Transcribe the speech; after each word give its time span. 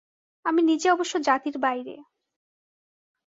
আমি 0.45 0.61
নিজে 0.61 0.87
অবশ্য 0.91 1.13
জাতির 1.19 1.55
বাইরে। 1.57 1.95